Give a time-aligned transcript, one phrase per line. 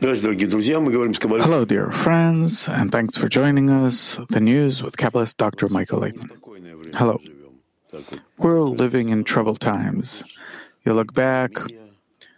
[0.00, 4.20] Hello, dear friends, and thanks for joining us.
[4.28, 5.68] The news with Kabbalist Dr.
[5.68, 6.30] Michael Laitman.
[6.94, 7.20] Hello.
[8.36, 10.22] We're living in troubled times.
[10.84, 11.54] You look back,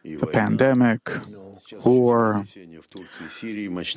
[0.02, 1.10] the pandemic,
[1.84, 2.44] war,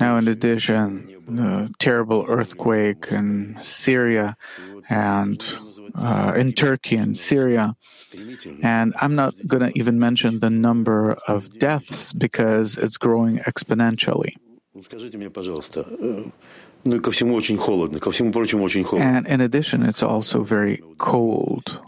[0.00, 4.36] now in addition, the terrible earthquake in Syria
[4.88, 5.42] and
[5.94, 7.76] uh, in Turkey and Syria.
[8.62, 14.34] And I'm not going to even mention the number of deaths because it's growing exponentially.
[19.00, 21.80] And in addition, it's also very cold.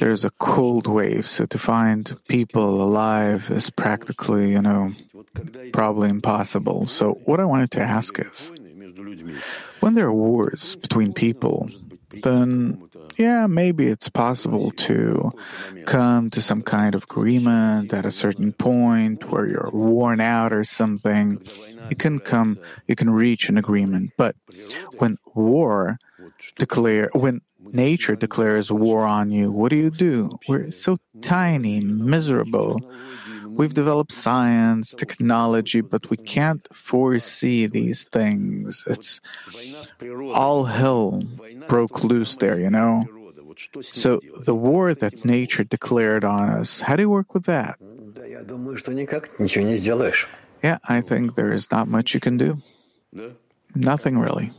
[0.00, 4.90] There's a cold wave, so to find people alive is practically, you know,
[5.72, 6.86] probably impossible.
[6.86, 8.50] So, what I wanted to ask is
[9.80, 11.68] when there are wars between people,
[12.22, 12.85] then
[13.16, 15.32] yeah, maybe it's possible to
[15.86, 20.64] come to some kind of agreement at a certain point where you're worn out or
[20.64, 21.40] something.
[21.90, 24.12] You can come, you can reach an agreement.
[24.16, 24.36] But
[24.98, 25.98] when war
[26.56, 27.40] declare, when
[27.72, 30.38] nature declares war on you, what do you do?
[30.48, 32.80] We're so tiny, miserable.
[33.48, 38.84] We've developed science, technology, but we can't foresee these things.
[38.86, 39.20] It's
[40.34, 41.22] all hell
[41.68, 43.06] broke loose there, you know?
[43.80, 47.78] So the war that nature declared on us, how do you work with that?
[50.62, 52.58] Yeah, I think there is not much you can do.
[53.74, 54.52] Nothing really.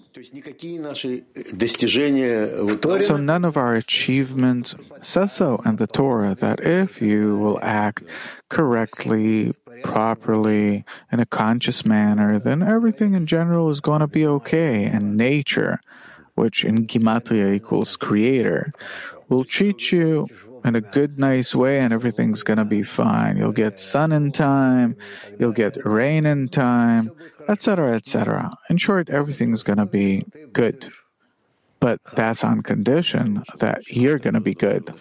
[3.02, 8.03] So none of our achievements says so in the Torah that if you will act
[8.49, 14.86] correctly, properly, in a conscious manner, then everything in general is going to be okay.
[14.86, 15.81] And nature,
[16.38, 18.71] which in Gematria equals creator,
[19.27, 20.25] will treat you
[20.63, 23.38] in a good, nice way, and everything's to be fine.
[23.38, 24.95] You'll get sun in time,
[25.39, 27.09] you'll get rain in time,
[27.49, 28.53] etc., etc.
[28.69, 30.88] In short, everything's to be good.
[31.80, 34.93] But that's on condition that you're to be good.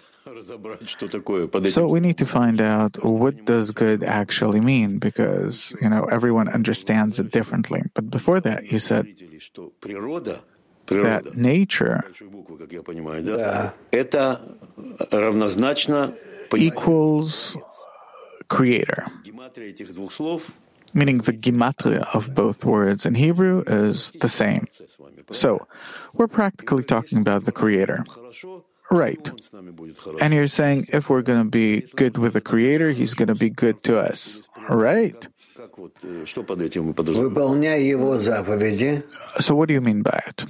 [1.65, 6.47] So we need to find out what does good actually mean because, you know, everyone
[6.49, 7.81] understands it differently.
[7.95, 9.07] But before that, you said
[10.87, 12.03] that nature
[16.55, 17.57] equals
[18.47, 19.05] creator.
[20.93, 24.65] Meaning the gematria of both words in Hebrew is the same.
[25.31, 25.67] So,
[26.13, 28.05] we're practically talking about the creator.
[28.89, 29.29] Right.
[30.21, 33.35] And you're saying if we're going to be good with the creator, he's going to
[33.35, 34.43] be good to us.
[34.69, 35.27] Right?
[39.39, 40.45] So, what do you mean by it?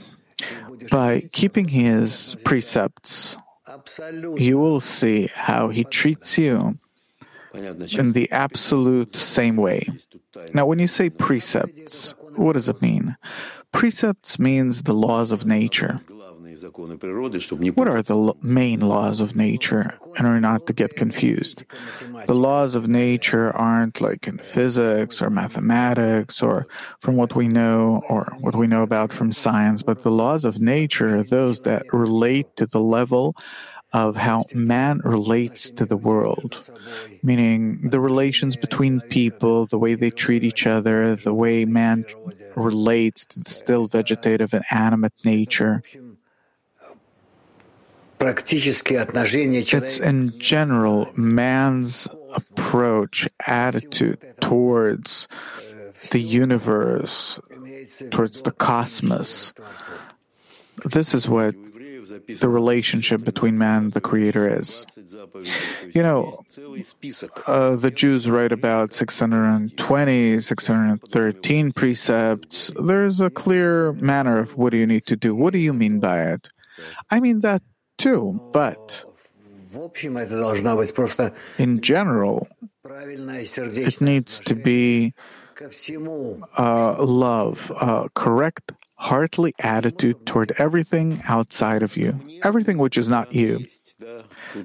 [0.92, 3.38] By keeping his precepts,
[4.38, 6.78] you will see how he treats you
[7.54, 9.90] in the absolute same way.
[10.54, 13.18] Now, when you say precepts, what does it mean?
[13.72, 16.02] Precepts means the laws of nature.
[17.76, 21.64] What are the main laws of nature in order not to get confused?
[22.26, 26.68] The laws of nature aren't like in physics or mathematics or
[27.02, 30.60] from what we know or what we know about from science, but the laws of
[30.60, 33.36] nature are those that relate to the level
[33.94, 36.70] of how man relates to the world,
[37.24, 42.06] meaning the relations between people, the way they treat each other, the way man
[42.56, 45.82] relates to the still vegetative and animate nature.
[49.84, 55.28] It's in general man's approach, attitude towards
[56.12, 57.40] the universe,
[58.12, 59.54] towards the cosmos.
[60.86, 61.56] This is what
[62.28, 64.86] the relationship between man and the Creator is.
[65.94, 66.44] You know,
[67.48, 72.72] uh, the Jews write about 620, 613 precepts.
[72.82, 75.36] There's a clear manner of what do you need to do.
[75.36, 76.50] What do you mean by it?
[77.10, 77.62] I mean that
[77.98, 79.04] too, but
[81.58, 82.48] in general,
[82.86, 85.14] it needs to be
[86.58, 93.34] uh, love, uh, correct, heartly attitude toward everything outside of you, everything which is not
[93.34, 93.66] you.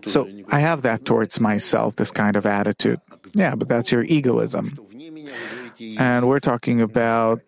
[0.07, 3.01] So I have that towards myself, this kind of attitude.
[3.35, 4.79] Yeah, but that's your egoism.
[5.99, 7.41] And we're talking about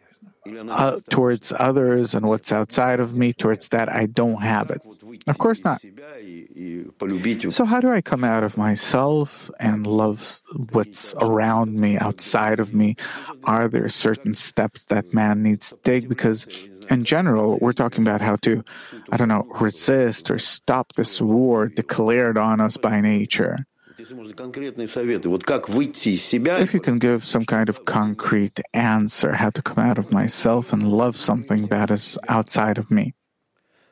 [0.71, 4.81] uh, towards others and what's outside of me, towards that I don't have it.
[5.27, 5.81] Of course not.
[7.51, 10.43] So, how do I come out of myself and love
[10.73, 12.97] what's around me, outside of me?
[13.45, 16.09] Are there certain steps that man needs to take?
[16.09, 16.47] Because,
[16.91, 18.63] in general, we're talking about how to,
[19.11, 23.67] I don't know, resist or stop this war declared on us by nature.
[23.97, 24.11] If
[26.75, 30.93] you can give some kind of concrete answer how to come out of myself and
[30.93, 33.15] love something that is outside of me.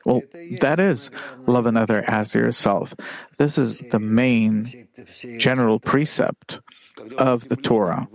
[0.05, 0.21] Well,
[0.61, 1.09] that is
[1.47, 2.93] love another as yourself.
[3.37, 4.87] This is the main
[5.37, 6.59] general precept
[7.17, 8.07] of the Torah.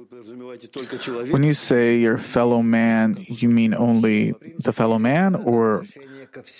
[1.31, 5.85] When you say your fellow man, you mean only the fellow man, or,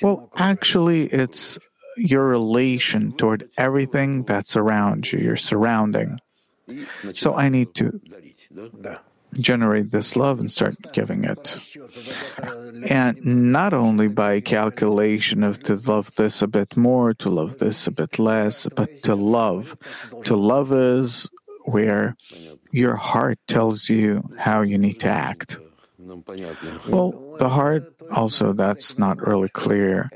[0.03, 1.59] well, actually, it's
[1.97, 6.21] your relation toward everything that's around you, your surrounding.
[7.13, 8.01] So I need to
[9.41, 11.59] generate this love and start giving it.
[12.89, 17.87] And not only by calculation of to love this a bit more, to love this
[17.87, 19.77] a bit less, but to love.
[20.25, 21.29] To love is
[21.65, 22.17] where
[22.71, 25.59] your heart tells you how you need to act.
[26.89, 30.11] Well, the heart also, that's not really clear.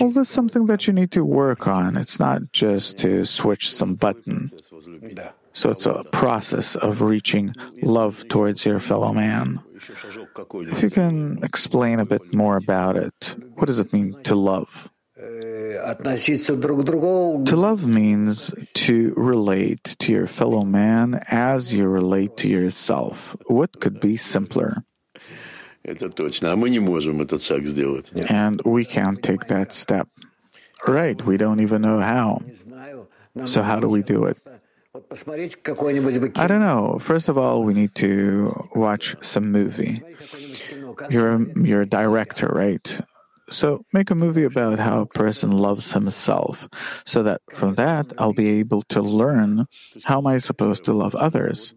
[0.00, 1.96] Well, that's something that you need to work on.
[1.96, 4.50] It's not just to switch some button.
[5.52, 9.60] So it's a process of reaching love towards your fellow man.
[9.74, 14.88] If you can explain a bit more about it, what does it mean to love?
[17.44, 23.36] To love means to relate to your fellow man as you relate to yourself.
[23.46, 24.84] What could be simpler?
[28.28, 30.08] And we can't take that step.
[30.86, 32.40] Right, we don't even know how.
[33.44, 34.38] So, how do we do it?
[34.94, 36.98] I don't know.
[37.00, 40.02] First of all, we need to watch some movie.
[41.08, 43.00] You're a, you're a director, right?
[43.50, 46.68] So make a movie about how a person loves himself,
[47.04, 49.66] so that from that I'll be able to learn
[50.04, 51.74] how am I supposed to love others.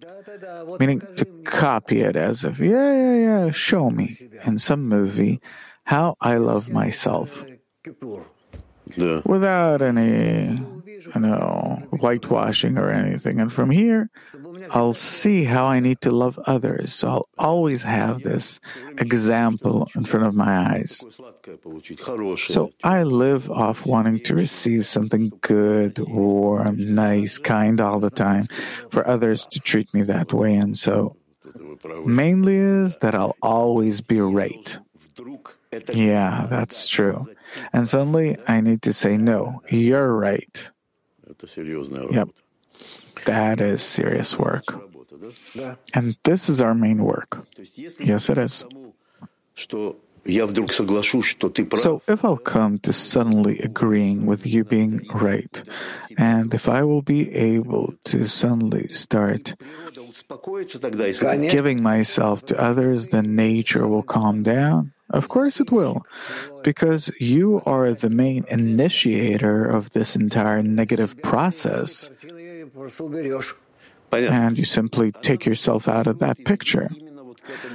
[0.80, 5.42] Meaning to copy it as if, yeah, yeah, yeah, show me in some movie
[5.86, 7.45] how I love myself.
[9.25, 10.60] Without any
[11.15, 13.39] you know, whitewashing or anything.
[13.39, 14.09] And from here,
[14.71, 16.93] I'll see how I need to love others.
[16.93, 18.59] So I'll always have this
[18.97, 21.03] example in front of my eyes.
[22.37, 28.47] So I live off wanting to receive something good, warm, nice, kind all the time
[28.89, 30.55] for others to treat me that way.
[30.55, 31.15] And so
[32.05, 34.77] mainly is that I'll always be right.
[35.91, 37.25] Yeah, that's true.
[37.71, 40.71] And suddenly I need to say, no, you're right.
[42.11, 42.29] Yep.
[43.25, 44.65] That is serious work.
[45.93, 47.47] And this is our main work.
[47.99, 48.65] Yes, it is.
[51.75, 55.63] So if I'll come to suddenly agreeing with you being right,
[56.17, 59.55] and if I will be able to suddenly start
[61.51, 66.06] giving myself to others, then nature will calm down of course it will,
[66.63, 72.10] because you are the main initiator of this entire negative process.
[74.12, 76.89] And you simply take yourself out of that picture.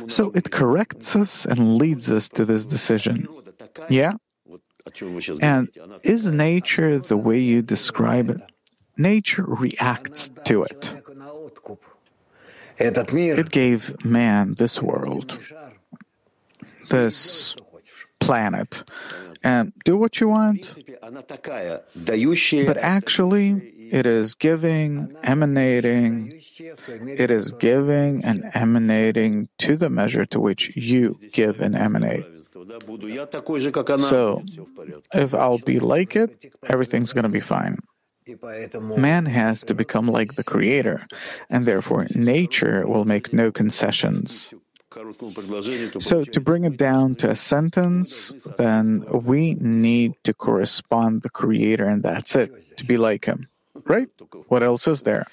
[0.07, 3.27] So it corrects us and leads us to this decision.
[3.89, 4.15] Yeah?
[5.41, 5.69] And
[6.03, 8.41] is nature the way you describe it?
[8.97, 10.95] Nature reacts to it.
[12.79, 15.39] It gave man this world
[16.91, 17.55] this
[18.21, 18.85] planet
[19.43, 20.79] and do what you want.
[21.01, 23.49] But actually,
[23.91, 26.33] it is giving, emanating,
[27.17, 32.27] it is giving and emanating to the measure to which you give and emanate.
[33.99, 34.43] So,
[35.15, 37.79] if I'll be like it, everything's going to be fine.
[38.75, 41.07] Man has to become like the Creator,
[41.49, 44.53] and therefore nature will make no concessions.
[46.01, 51.87] So, to bring it down to a sentence, then we need to correspond the Creator,
[51.87, 53.49] and that's it, to be like Him.
[53.85, 54.09] Right?
[54.49, 55.27] What else is there?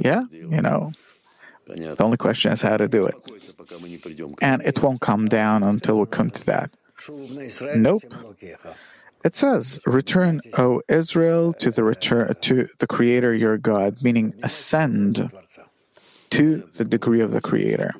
[0.00, 0.92] Yeah, you know.
[1.66, 3.14] The only question is how to do it.
[4.40, 6.70] And it won't come down until we come to that.
[7.76, 8.04] Nope.
[9.24, 15.30] It says, "Return, O Israel, to the return to the Creator your God," meaning ascend
[16.30, 17.94] to the degree of the Creator.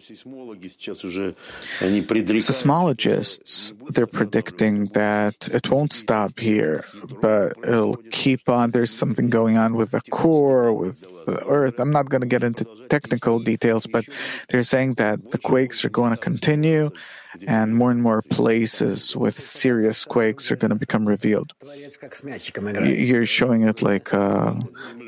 [2.41, 6.85] Seismologists, they're predicting that it won't stop here,
[7.21, 8.71] but it'll keep on.
[8.71, 11.79] There's something going on with the core, with the Earth.
[11.79, 14.05] I'm not going to get into technical details, but
[14.49, 16.91] they're saying that the quakes are going to continue
[17.47, 21.53] and more and more places with serious quakes are going to become revealed.
[22.85, 24.55] You're showing it like uh,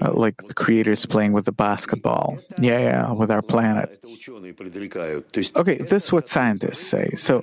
[0.02, 2.38] uh, like the creators playing with the basketball.
[2.58, 4.00] Yeah, yeah, with our planet.
[5.56, 7.10] Okay, this is what scientists say.
[7.14, 7.42] So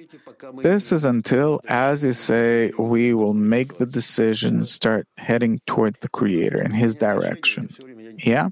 [0.57, 6.09] this is until, as you say, we will make the decision, start heading toward the
[6.09, 7.69] Creator in His direction.
[8.17, 8.49] Yeah.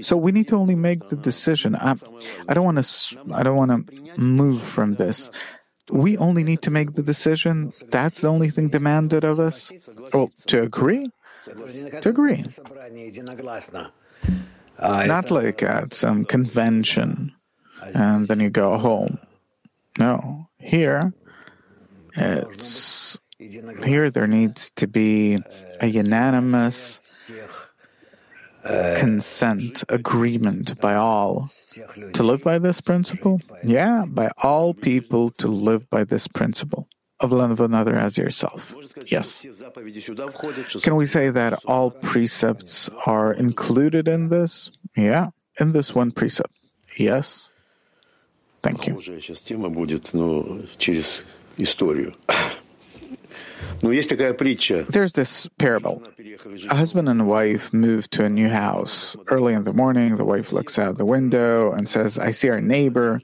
[0.00, 1.76] So we need to only make the decision.
[1.76, 1.94] I,
[2.48, 3.20] I don't want to.
[3.32, 5.30] I don't want to move from this.
[5.90, 7.72] We only need to make the decision.
[7.90, 9.72] That's the only thing demanded of us.
[10.12, 11.10] Well, to agree.
[11.44, 12.44] To agree.
[14.80, 17.32] Not like at some convention,
[17.94, 19.18] and then you go home.
[19.98, 21.12] No, here
[22.16, 24.10] it's here.
[24.10, 25.38] There needs to be
[25.80, 27.00] a unanimous
[28.98, 31.50] consent, agreement by all
[32.14, 33.40] to live by this principle?
[33.62, 36.88] Yeah, by all people to live by this principle
[37.20, 38.74] of love another as yourself.
[39.06, 39.46] Yes.
[40.82, 44.70] Can we say that all precepts are included in this?
[44.96, 45.28] Yeah,
[45.58, 46.52] in this one precept.
[46.96, 47.50] Yes.
[48.62, 48.98] Thank you.
[54.88, 56.02] There's this parable.
[56.70, 59.16] A husband and wife move to a new house.
[59.28, 62.60] Early in the morning, the wife looks out the window and says, I see our
[62.60, 63.20] neighbor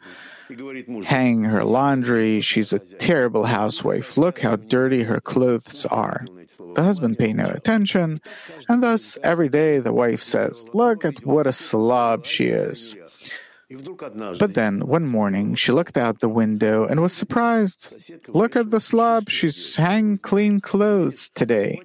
[1.04, 2.40] hanging her laundry.
[2.40, 4.16] She's a terrible housewife.
[4.18, 6.26] Look how dirty her clothes are.
[6.74, 8.20] The husband pays no attention,
[8.68, 12.96] and thus every day the wife says, Look at what a slob she is.
[14.38, 17.94] But then, one morning, she looked out the window and was surprised.
[18.28, 21.80] Look at the slob, she's hanging clean clothes today.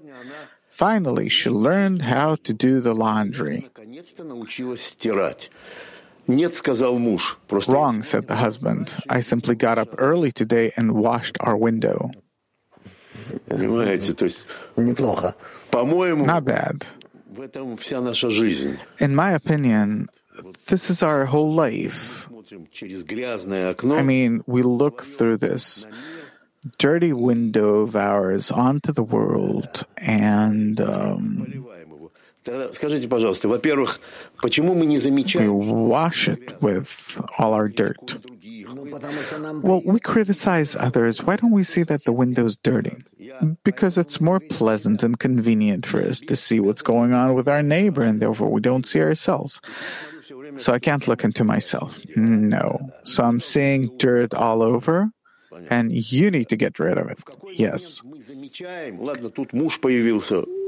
[0.69, 3.69] Finally, she learned how to do the laundry.
[7.67, 8.93] Wrong, said the husband.
[9.09, 12.11] I simply got up early today and washed our window.
[16.25, 16.87] Not bad.
[18.99, 20.09] In my opinion,
[20.67, 22.27] this is our whole life.
[23.83, 25.85] I mean, we look through this
[26.77, 31.65] dirty window of ours onto the world and um,
[35.39, 38.17] we wash it with all our dirt.
[39.63, 41.23] Well, we criticize others.
[41.23, 42.97] Why don't we see that the window's dirty?
[43.63, 47.63] Because it's more pleasant and convenient for us to see what's going on with our
[47.63, 49.61] neighbor, and therefore we don't see ourselves.
[50.57, 51.99] So I can't look into myself.
[52.15, 52.91] No.
[53.03, 55.11] So I'm seeing dirt all over,
[55.69, 57.19] and you need to get rid of it.
[57.57, 58.01] Yes.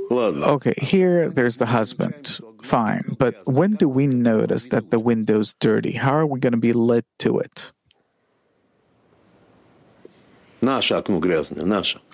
[0.09, 2.39] Okay, here there's the husband.
[2.63, 3.15] Fine.
[3.19, 5.91] But when do we notice that the window's dirty?
[5.91, 7.71] How are we going to be led to it?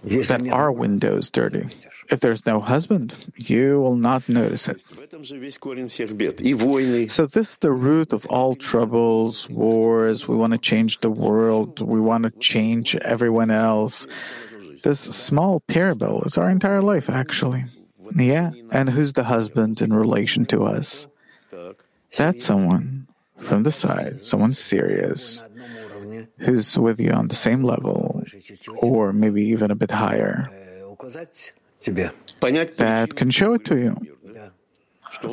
[0.03, 1.68] That our window's dirty.
[2.10, 4.83] If there's no husband, you will not notice it.
[7.10, 10.27] So, this is the root of all troubles, wars.
[10.27, 11.81] We want to change the world.
[11.81, 14.07] We want to change everyone else.
[14.83, 17.65] This small parable is our entire life, actually.
[18.15, 18.51] Yeah.
[18.72, 21.07] And who's the husband in relation to us?
[22.17, 23.07] That's someone
[23.39, 25.43] from the side, someone serious,
[26.39, 28.24] who's with you on the same level,
[28.81, 30.50] or maybe even a bit higher
[31.85, 33.97] that can show it to you.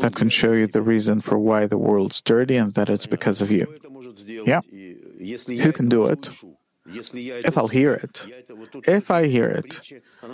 [0.00, 3.42] That can show you the reason for why the world's dirty and that it's because
[3.42, 3.66] of you.
[4.46, 4.60] Yeah.
[4.62, 6.28] Who can do it?
[6.86, 8.26] If I'll hear it.
[8.86, 9.80] If I hear it.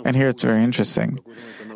[0.05, 1.19] And here it's very interesting.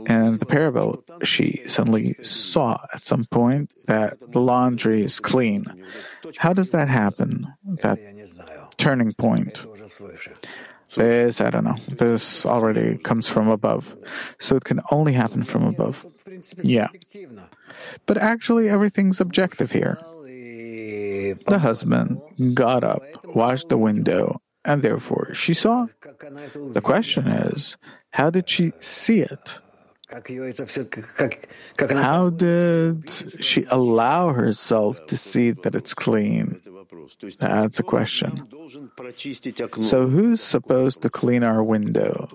[0.08, 5.66] In the parable, she suddenly saw at some point that the laundry is clean.
[6.38, 7.48] How does that happen?
[7.82, 8.00] That
[8.78, 9.66] turning point.
[10.96, 11.78] This, I don't know.
[11.88, 13.96] This already comes from above.
[14.40, 16.06] So it can only happen from above.
[16.62, 16.88] Yeah.
[18.06, 20.00] But actually, everything's objective here.
[21.48, 22.20] The husband
[22.54, 25.88] got up, washed the window, and therefore she saw.
[26.74, 27.78] The question is,
[28.12, 29.62] how did she see it?
[31.90, 33.10] How did
[33.44, 36.62] she allow herself to see that it's clean?
[37.40, 38.48] That's a question.
[39.82, 42.28] So, who's supposed to clean our window?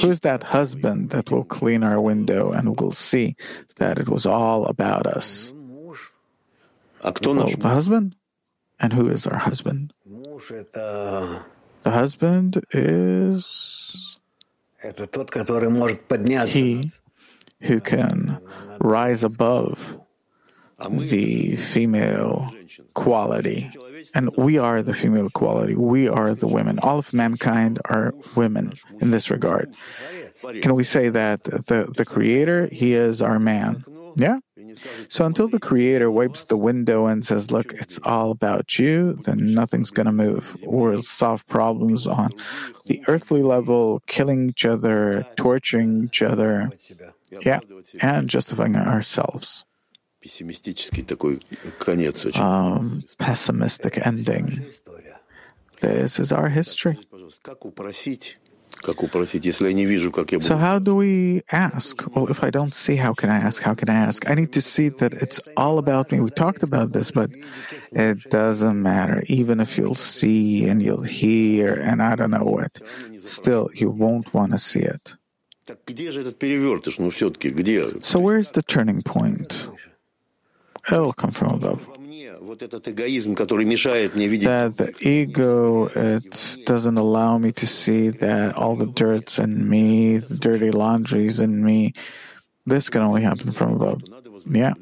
[0.00, 3.36] Who's that husband that will clean our window and will see
[3.76, 5.52] that it was all about us?
[7.02, 8.16] Well, the husband?
[8.80, 9.92] And who is our husband?
[11.82, 14.15] The husband is
[16.52, 16.90] he
[17.62, 18.38] who can
[18.80, 19.98] rise above
[20.90, 22.52] the female
[22.94, 23.70] quality.
[24.14, 25.74] And we are the female quality.
[25.74, 26.78] We are the women.
[26.80, 29.74] All of mankind are women in this regard.
[30.62, 33.84] Can we say that the, the creator, he is our man?
[34.16, 34.38] Yeah.
[35.08, 39.46] So until the creator wipes the window and says, look, it's all about you, then
[39.54, 40.62] nothing's going to move.
[40.64, 42.32] We'll solve problems on
[42.86, 46.70] the earthly level, killing each other, torturing each other.
[47.30, 47.60] Yeah.
[48.00, 49.64] And justifying ourselves.
[52.40, 54.66] Um, pessimistic ending.
[55.80, 56.98] This is our history.
[60.40, 62.04] So how do we ask?
[62.14, 63.62] Well, if I don't see, how can I ask?
[63.62, 64.28] How can I ask?
[64.28, 66.20] I need to see that it's all about me.
[66.20, 67.30] We talked about this, but
[67.92, 69.22] it doesn't matter.
[69.26, 72.80] Even if you'll see and you'll hear and I don't know what,
[73.18, 75.14] still you won't want to see it.
[78.04, 79.68] So where's the turning point?
[80.90, 81.88] It'll come from above.
[84.46, 90.18] That the ego it doesn't allow me to see that all the dirt's in me,
[90.18, 91.92] the dirty laundry's in me.
[92.64, 94.02] This can only happen from above.
[94.46, 94.74] Yeah.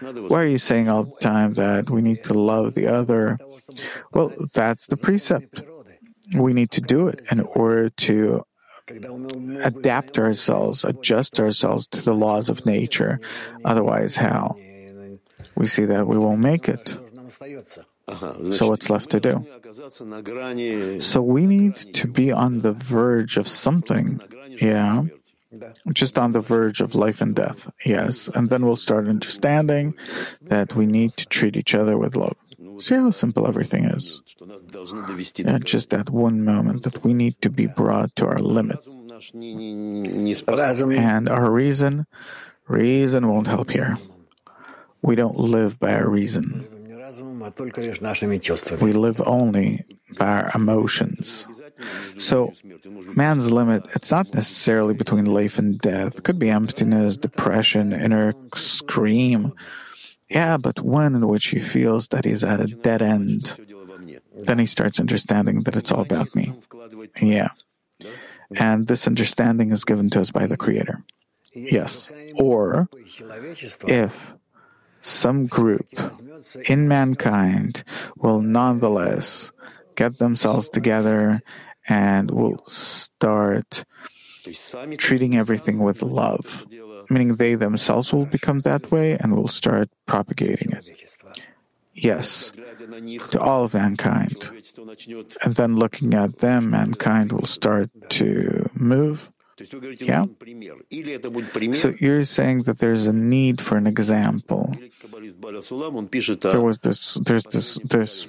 [0.00, 3.38] Why are you saying all the time that we need to love the other?
[4.12, 5.62] Well, that's the precept.
[6.34, 8.44] We need to do it in order to
[9.62, 13.20] adapt ourselves, adjust ourselves to the laws of nature.
[13.64, 14.56] Otherwise, how?
[15.60, 16.96] We see that we won't make it.
[18.56, 19.34] So what's left to do?
[21.00, 24.20] So we need to be on the verge of something.
[24.56, 25.04] Yeah.
[25.92, 27.70] Just on the verge of life and death.
[27.84, 28.30] Yes.
[28.34, 29.94] And then we'll start understanding
[30.40, 32.36] that we need to treat each other with love.
[32.78, 34.22] See how simple everything is.
[35.36, 38.80] Yeah, just that one moment that we need to be brought to our limit.
[40.96, 42.06] And our reason,
[42.66, 43.98] reason won't help here.
[45.02, 46.66] We don't live by our reason.
[48.80, 49.84] We live only
[50.16, 51.48] by our emotions.
[52.18, 52.52] So,
[53.16, 56.18] man's limit, it's not necessarily between life and death.
[56.18, 59.54] It could be emptiness, depression, inner scream.
[60.28, 63.56] Yeah, but one in which he feels that he's at a dead end,
[64.34, 66.52] then he starts understanding that it's all about me.
[67.20, 67.48] Yeah.
[68.56, 71.02] And this understanding is given to us by the Creator.
[71.52, 72.12] Yes.
[72.34, 72.88] Or
[73.88, 74.34] if
[75.00, 75.86] some group
[76.68, 77.84] in mankind
[78.16, 79.52] will nonetheless
[79.96, 81.40] get themselves together
[81.88, 83.84] and will start
[84.98, 86.66] treating everything with love,
[87.08, 90.84] meaning they themselves will become that way and will start propagating it.
[91.94, 92.52] Yes,
[93.30, 94.36] to all of mankind.
[95.42, 99.30] And then looking at them, mankind will start to move
[100.00, 100.26] yeah.
[101.74, 104.74] So you're saying that there's a need for an example.
[106.52, 108.26] There was this, there's this, there's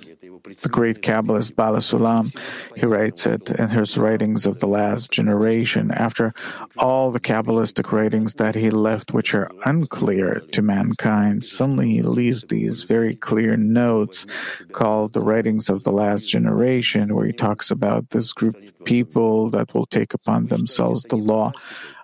[0.62, 2.36] the great Kabbalist Baal HaSulam.
[2.76, 5.91] He writes it in his writings of the last generation.
[5.91, 6.34] After
[6.78, 12.46] all the Kabbalistic writings that he left, which are unclear to mankind, suddenly he leaves
[12.46, 14.26] these very clear notes
[14.72, 19.50] called the writings of the last generation, where he talks about this group of people
[19.52, 21.54] that will take upon themselves the law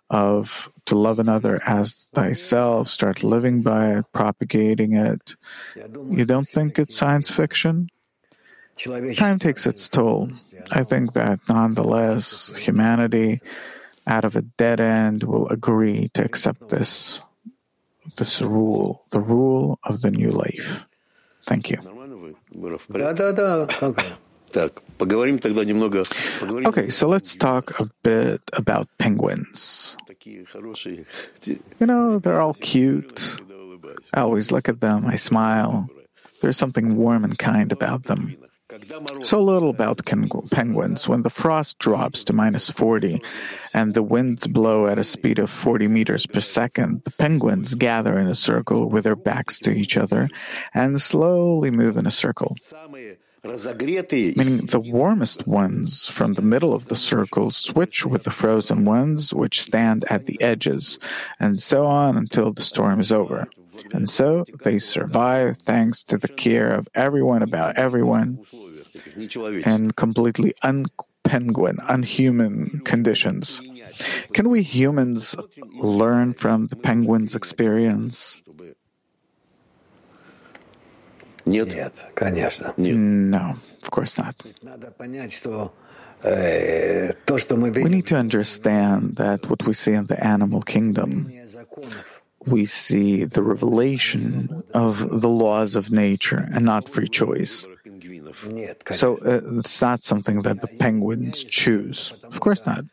[0.10, 5.36] of to love another as thyself, start living by it, propagating it.
[5.76, 7.90] You don't think it's science fiction?
[9.16, 10.30] Time takes its toll.
[10.72, 13.40] I think that nonetheless, humanity,
[14.06, 17.20] out of a dead end, will agree to accept this,
[18.18, 20.86] this rule, the rule of the new life.
[21.48, 21.80] Thank you.
[26.68, 29.96] Okay, so let's talk a bit about penguins.
[31.46, 33.40] You know, they're all cute.
[34.14, 35.88] I always look at them, I smile.
[36.42, 38.36] There's something warm and kind about them.
[39.22, 41.08] So little about penguins.
[41.08, 43.22] When the frost drops to minus 40
[43.74, 48.20] and the winds blow at a speed of 40 meters per second, the penguins gather
[48.20, 50.28] in a circle with their backs to each other
[50.74, 52.56] and slowly move in a circle.
[54.38, 59.34] Meaning the warmest ones from the middle of the circle switch with the frozen ones
[59.34, 61.00] which stand at the edges,
[61.40, 63.48] and so on until the storm is over.
[63.94, 68.40] And so they survive thanks to the care of everyone about everyone
[69.66, 73.62] in completely unpenguin, unhuman conditions.
[74.34, 75.36] Can we humans
[75.76, 78.42] learn from the penguin's experience?
[81.47, 81.75] Нет.
[81.75, 82.73] Нет, конечно.
[82.77, 84.37] No, of course not.
[86.25, 91.33] We need to understand that what we see in the animal kingdom
[92.47, 97.67] we see the revelation of the laws of nature and not free choice.
[98.91, 102.13] So uh, it's not something that the penguins choose.
[102.25, 102.85] Of course not.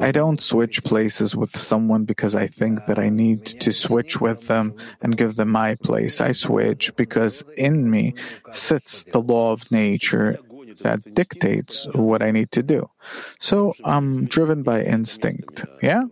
[0.00, 4.48] I don't switch places with someone because I think that I need to switch with
[4.48, 6.20] them and give them my place.
[6.20, 8.14] I switch because in me
[8.50, 10.38] sits the law of nature
[10.80, 12.90] that dictates what I need to do.
[13.38, 15.64] So I'm driven by instinct.
[15.82, 16.04] Yeah?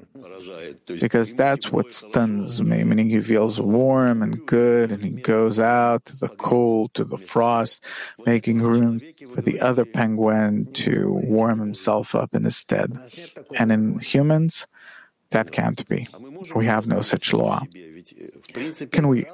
[0.86, 6.04] Because that's what stuns me, meaning he feels warm and good and he goes out
[6.06, 7.82] to the cold, to the frost,
[8.26, 9.00] making room
[9.32, 12.98] for the other penguin to warm himself up in his stead.
[13.56, 14.66] And in humans,
[15.30, 16.06] that can't be.
[16.54, 17.62] We have no such law.
[18.92, 19.26] Can we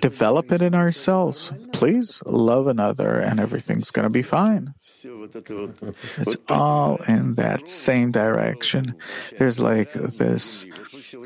[0.00, 1.52] develop it in ourselves?
[1.72, 4.74] Please love another and everything's going to be fine.
[4.82, 8.94] It's all in that same direction.
[9.38, 10.66] There's like this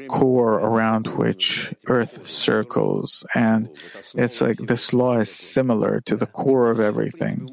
[0.08, 3.68] core around which Earth circles, and
[4.14, 7.48] it's like this law is similar to the core of everything.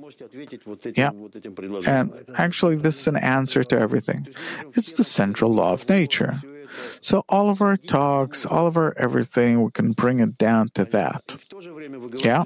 [0.96, 1.12] Yeah.
[1.86, 4.28] And actually, this is an answer to everything.
[4.76, 6.40] It's the central law of nature.
[7.02, 10.86] So all of our talks, all of our everything, we can bring it down to
[10.86, 11.36] that.
[12.16, 12.44] Yeah.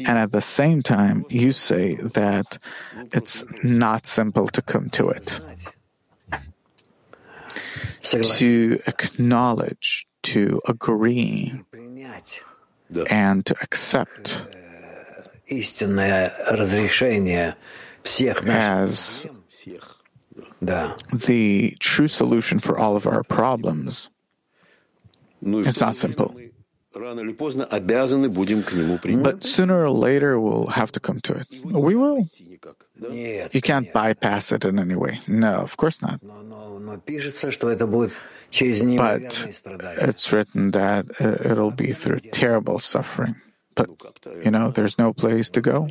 [0.00, 2.58] And at the same time, you say that
[3.12, 5.40] it's not simple to come to it.
[8.02, 11.64] To acknowledge, to agree,
[13.08, 14.42] and to accept
[18.46, 19.26] as
[21.12, 24.08] the true solution for all of our problems.
[25.42, 26.34] It's not simple.
[29.22, 31.46] But sooner or later we'll have to come to it.
[31.64, 32.28] We will.
[33.52, 35.20] You can't bypass it in any way.
[35.26, 36.20] No, of course not.
[36.22, 36.46] But
[40.08, 43.34] it's written that uh, it'll be through terrible suffering.
[43.74, 43.90] But,
[44.44, 45.88] you know, there's no place to go.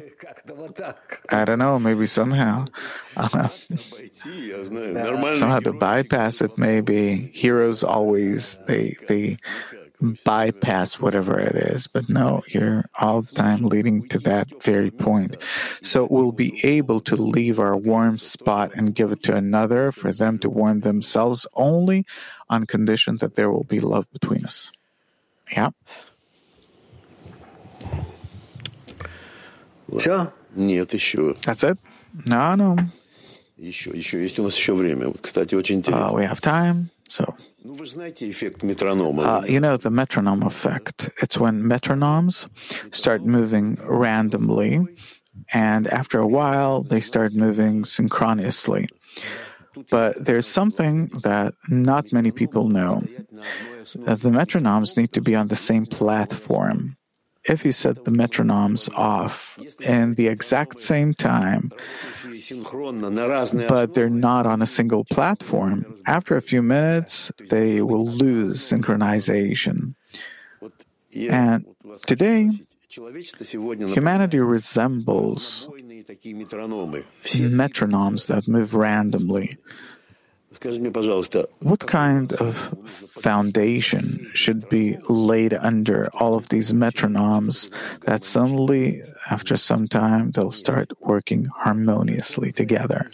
[1.30, 2.66] I don't know, maybe somehow.
[3.16, 3.50] somehow
[5.60, 7.32] to bypass it, maybe.
[7.34, 9.38] Heroes always, they, they
[10.26, 11.88] bypass whatever it is.
[11.88, 15.38] But no, you're all the time leading to that very point.
[15.82, 20.12] So we'll be able to leave our warm spot and give it to another for
[20.12, 22.06] them to warm themselves only
[22.50, 24.72] on condition that there will be love between us.
[25.52, 25.70] Yeah.
[29.97, 30.33] Все?
[30.55, 31.37] Нет, еще.
[31.43, 31.79] That's it?
[32.27, 32.77] No, no.
[33.57, 35.09] Еще, еще есть у нас еще время.
[35.09, 36.07] Вот, кстати, очень интересно.
[36.07, 37.35] Uh, we have time, so.
[37.65, 39.23] Ну, вы знаете эффект метронома?
[39.23, 41.11] Uh, you know the metronome effect.
[41.21, 42.49] It's when metronomes
[42.93, 44.87] start moving randomly,
[45.53, 48.89] and after a while, they start moving synchronously.
[49.91, 53.03] But there's something that not many people know.
[54.07, 56.97] That the metronomes need to be on the same platform
[57.46, 61.72] if you set the metronomes off in the exact same time,
[63.68, 69.96] but they're not on a single platform, after a few minutes, they will lose synchronization.
[71.30, 71.66] And
[72.06, 72.50] today,
[72.90, 75.68] humanity resembles
[77.60, 79.58] metronomes that move randomly.
[81.62, 82.56] What kind of
[83.20, 87.70] foundation should be laid under all of these metronomes
[88.02, 93.10] that suddenly, after some time, they'll start working harmoniously together?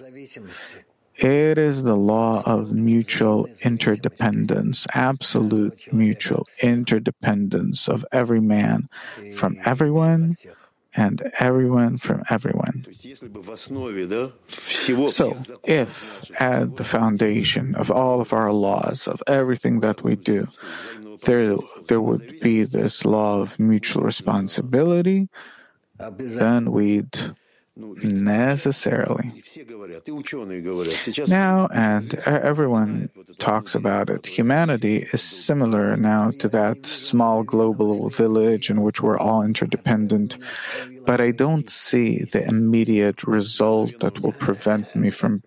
[1.15, 8.87] It is the law of mutual interdependence, absolute mutual interdependence of every man
[9.35, 10.35] from everyone
[10.99, 12.85] and everyone from everyone.
[15.07, 20.47] So, if at the foundation of all of our laws, of everything that we do,
[21.23, 21.55] there,
[21.87, 25.29] there would be this law of mutual responsibility,
[25.97, 27.17] then we'd
[27.75, 29.31] necessarily.
[31.27, 38.69] Now, and everyone talks about it, humanity is similar now to that small global village
[38.69, 40.37] in which we're all interdependent,
[41.05, 45.43] but I don't see the immediate result that will prevent me from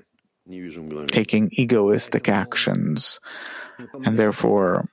[1.09, 3.21] taking egoistic actions
[4.05, 4.89] and therefore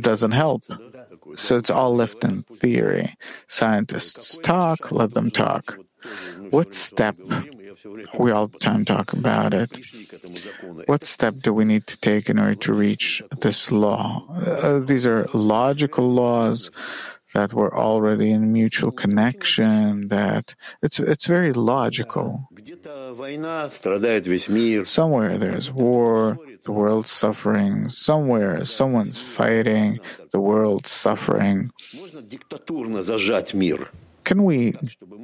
[0.00, 0.64] doesn't help.
[1.36, 3.16] So it's all left in theory.
[3.46, 5.78] Scientists talk, let them talk.
[6.50, 7.16] What step?
[8.18, 9.70] We all the time talk about it.
[10.86, 14.26] What step do we need to take in order to reach this law?
[14.30, 16.70] Uh, these are logical laws
[17.34, 22.48] that we're already in mutual connection, that it's it's very logical.
[24.84, 27.88] Somewhere there's war, the world's suffering.
[27.88, 31.70] Somewhere someone's fighting, the world's suffering.
[34.24, 34.74] Can we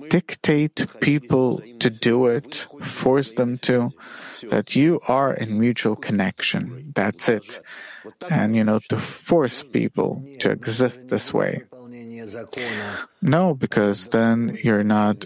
[0.08, 3.90] dictate people to do it, force them to?
[4.50, 6.92] That you are in mutual connection.
[6.94, 7.60] That's it.
[8.28, 11.62] And, you know, to force people to exist this way.
[13.22, 15.24] No, because then you're not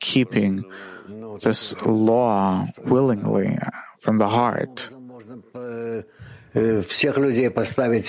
[0.00, 0.64] keeping
[1.40, 3.58] this law willingly
[4.00, 4.88] from the heart.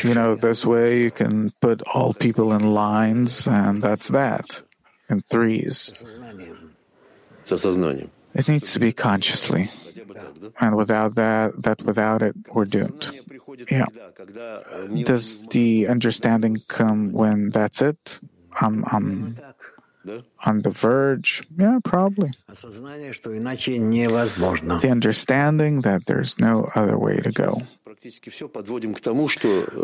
[0.06, 4.62] You know, this way you can put all people in lines, and that's that,
[5.10, 5.92] in threes.
[8.34, 9.70] It needs to be consciously.
[10.60, 13.12] And without that, that without it, we're doomed.
[13.70, 13.86] Yeah.
[15.04, 18.20] Does the understanding come when that's it?
[18.62, 19.38] I'm, I'm
[20.46, 21.44] on the verge.
[21.58, 22.32] Yeah, probably.
[22.48, 23.68] The
[24.92, 27.62] understanding that there's no other way to go.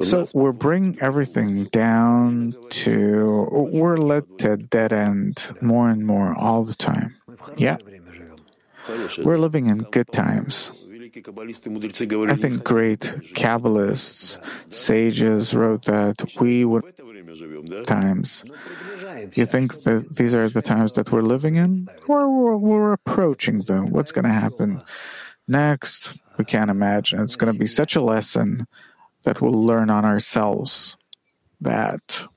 [0.04, 6.64] So we're bringing everything down to, we're led to dead end more and more all
[6.64, 7.16] the time.
[7.58, 7.78] Yeah.
[9.20, 10.72] We're living in good times.
[11.16, 13.02] I think great
[13.34, 14.40] Kabbalists,
[14.74, 16.84] sages wrote that we would
[17.86, 18.46] times.
[19.36, 21.88] You think that these are the times that we're living in?
[22.08, 23.88] Or we're, we're approaching them?
[23.88, 24.82] What's going to happen
[25.48, 26.14] next?
[26.38, 27.22] We can't imagine.
[27.22, 28.68] It's going to be such a lesson
[29.24, 30.98] that we'll learn on ourselves
[31.62, 32.28] that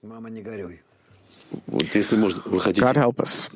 [2.74, 3.48] God help us.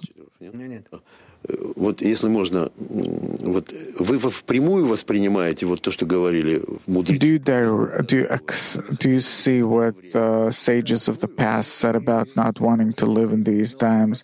[1.76, 7.18] Вот если можно, вот вы впрямую воспринимаете вот то, что говорили мудрецы?
[7.18, 11.74] Do you, dare, do, you ex, do you see what the sages of the past
[11.74, 14.22] said about not wanting to live in these times?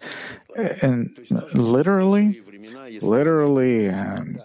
[0.82, 1.10] And
[1.54, 2.42] literally,
[3.00, 4.40] literally, and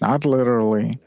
[0.00, 1.00] not literally.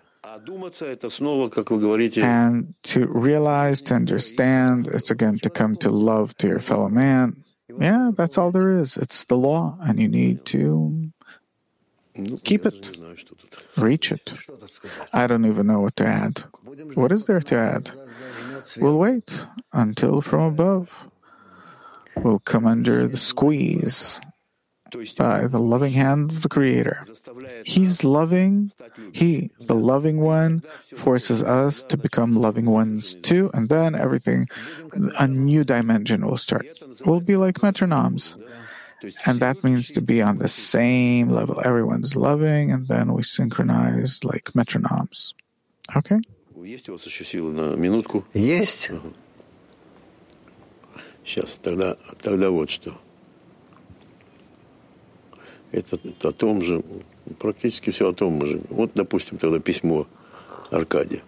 [2.22, 7.44] And to realize, to understand, it's again to come to love to your fellow man.
[7.80, 8.98] Yeah, that's all there is.
[8.98, 11.12] It's the law, and you need to
[12.44, 12.98] keep it,
[13.78, 14.34] reach it.
[15.14, 16.44] I don't even know what to add.
[16.96, 17.92] What is there to add?
[18.78, 21.08] We'll wait until from above
[22.18, 24.20] we'll come under the squeeze
[25.17, 27.03] by the loving hand of the Creator.
[27.65, 28.71] He's loving.
[29.13, 30.63] He, the loving one,
[30.97, 34.49] forces us to become loving ones too, and then everything,
[35.19, 36.67] a new dimension will start.
[37.05, 38.39] We'll be like metronomes.
[39.27, 41.61] And that means to be on the same level.
[41.65, 45.35] Everyone's loving, and then we synchronize like metronomes.
[45.95, 46.21] Okay?
[46.65, 48.25] Есть у вас еще силы на минутку?
[48.33, 48.91] Есть.
[51.23, 52.99] Сейчас, тогда, тогда вот что.
[55.72, 56.84] Это о том же,
[57.38, 58.62] практически все о том же.
[58.70, 60.08] Вот, допустим, тогда письмо
[60.72, 61.22] Аркадия.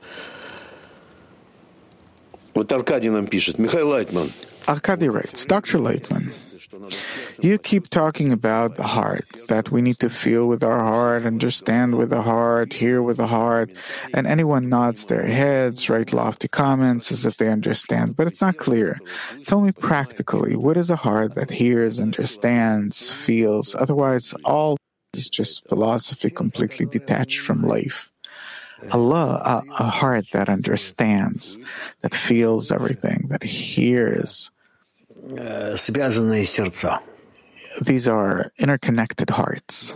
[2.54, 3.60] Вот Аркадий нам пишет.
[3.60, 4.32] Михаил Лайтман.
[4.68, 5.80] Arkady writes, Dr.
[5.80, 6.32] Laitman,
[7.42, 11.98] you keep talking about the heart, that we need to feel with our heart, understand
[11.98, 13.72] with the heart, hear with the heart,
[14.14, 18.58] and anyone nods their heads, write lofty comments as if they understand, but it's not
[18.58, 19.00] clear.
[19.46, 23.76] Tell me practically, what is a heart that hears, understands, feels?
[23.76, 24.78] Otherwise, all
[25.14, 28.10] is just philosophy completely detached from life.
[28.94, 31.60] Allah, a, a heart that understands,
[32.02, 34.52] that feels everything, that hears
[35.77, 37.01] Связанные сердца.
[37.81, 39.95] These are interconnected hearts.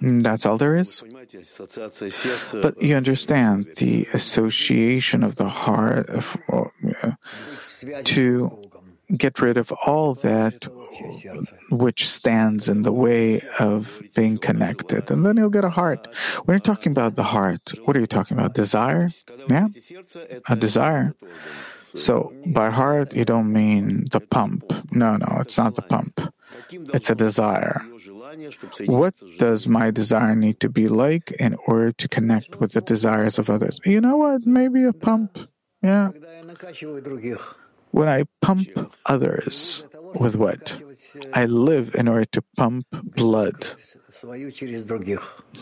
[0.00, 1.02] That's all there is.
[2.62, 7.12] But you understand the association of the heart of, uh,
[8.04, 8.50] to
[9.16, 10.66] get rid of all that
[11.70, 15.10] which stands in the way of being connected.
[15.10, 16.08] And then you'll get a heart.
[16.44, 18.54] When you're talking about the heart, what are you talking about?
[18.54, 19.08] Desire?
[19.48, 19.68] Yeah,
[20.48, 21.14] a desire.
[21.95, 24.63] So by heart, you don't mean the pump.
[24.91, 26.19] No, no, it's not the pump.
[26.71, 27.81] It's a desire.
[28.85, 33.39] What does my desire need to be like in order to connect with the desires
[33.39, 33.79] of others?
[33.85, 34.45] You know what?
[34.45, 35.37] Maybe a pump.
[35.81, 36.11] Yeah.
[37.91, 38.67] When I pump
[39.05, 39.83] others
[40.15, 40.81] with what?
[41.33, 43.67] I live in order to pump blood,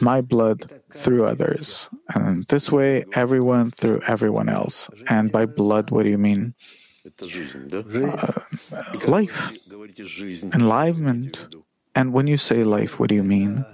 [0.02, 1.90] my blood through others.
[2.14, 4.90] And this way, everyone through everyone else.
[5.08, 6.54] And by blood, what do you mean?
[7.06, 8.42] Uh,
[9.08, 9.54] life,
[10.54, 11.48] enlivenment.
[11.96, 13.66] And when you say life, what do you mean?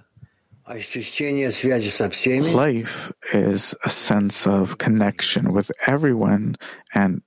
[2.53, 6.55] Life is a sense of connection with everyone
[6.93, 7.21] and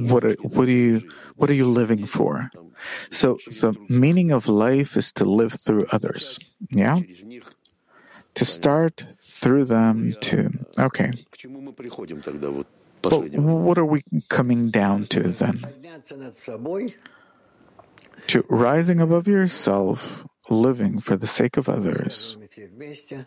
[0.00, 2.50] what are, what are you what are you living for?
[3.10, 6.40] So the meaning of life is to live through others.
[6.74, 6.98] Yeah?
[8.34, 11.12] To start through them to okay.
[13.02, 15.62] But what are we coming down to then?
[18.26, 22.36] To rising above yourself living for the sake of others,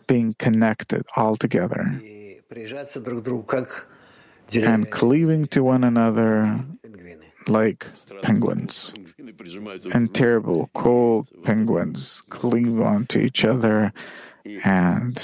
[0.06, 2.00] being connected all together,
[4.54, 6.64] and cleaving to one another
[7.48, 7.86] like
[8.22, 8.94] penguins.
[9.92, 13.92] And terrible, cold penguins cleave onto each other
[14.64, 15.22] and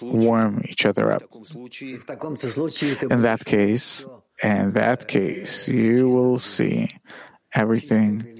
[0.00, 1.22] warm each other up.
[3.10, 4.06] In that case,
[4.42, 6.90] in that case, you will see
[7.52, 8.35] everything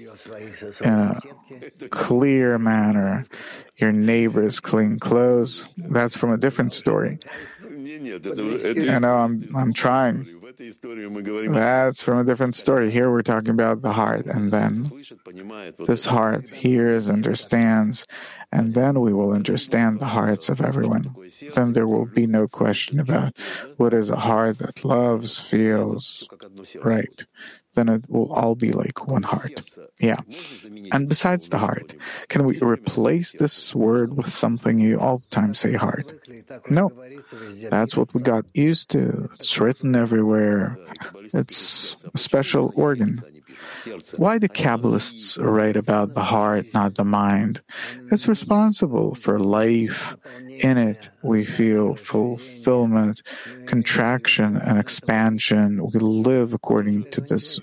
[0.81, 3.25] in a clear manner.
[3.77, 5.67] Your neighbors clean clothes.
[5.77, 7.19] That's from a different story.
[7.71, 10.33] I know I'm, I'm trying.
[10.57, 12.89] That's from a different story.
[12.89, 14.89] Here we're talking about the heart, and then
[15.85, 18.07] this heart hears, understands,
[18.51, 21.13] and then we will understand the hearts of everyone.
[21.53, 23.37] Then there will be no question about
[23.77, 26.27] what is a heart that loves, feels
[26.81, 27.25] right
[27.77, 29.53] then it will all be like one heart.
[30.01, 30.17] Yeah.
[30.91, 31.93] And besides the heart,
[32.27, 36.09] can we replace this word with something you all the time say heart?
[36.69, 36.89] No.
[37.69, 39.29] That's what we got used to.
[39.35, 40.79] It's written everywhere.
[41.33, 43.21] It's a special organ.
[44.17, 47.61] Why do Kabbalists write about the heart, not the mind?
[48.11, 50.17] It's responsible for life.
[50.59, 53.21] In it, we feel fulfillment,
[53.65, 55.85] contraction, and expansion.
[55.93, 57.59] We live according to this,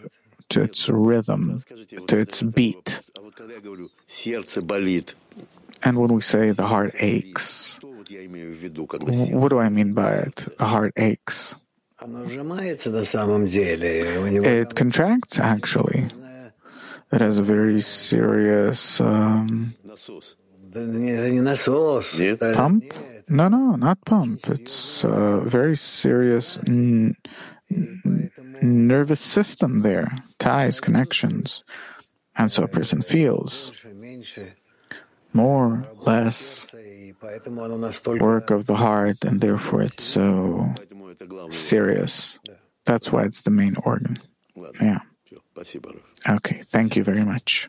[0.51, 1.61] to its rhythm,
[2.07, 3.01] to its beat.
[5.83, 10.37] And when we say the heart aches, what do I mean by it?
[10.57, 11.57] The heart aches.
[14.45, 16.09] It contracts actually.
[17.13, 19.75] It has a very serious um,
[22.55, 22.83] pump.
[23.29, 24.49] No, no, not pump.
[24.51, 27.15] It's a very serious n-
[27.71, 31.63] n- nervous system there, ties, connections.
[32.37, 33.73] And so a person feels
[35.33, 36.67] more, less
[38.21, 40.75] work of the heart, and therefore it's so
[41.51, 42.39] serious.
[42.85, 44.19] That's why it's the main organ.
[44.81, 45.01] Yeah.
[46.29, 47.69] Okay, thank you very much.